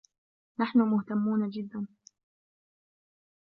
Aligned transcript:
نحن 0.59 0.79
مهتمون 0.79 1.49
جدا. 1.49 1.87